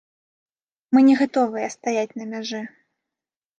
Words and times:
Мы 0.95 0.99
не 1.09 1.15
гатовыя 1.19 1.67
стаяць 1.75 2.17
на 2.21 2.25
мяжы. 2.35 2.65